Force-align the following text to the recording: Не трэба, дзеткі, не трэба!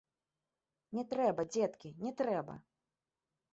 Не 0.99 1.03
трэба, 1.11 1.45
дзеткі, 1.53 1.89
не 2.07 2.11
трэба! 2.25 2.53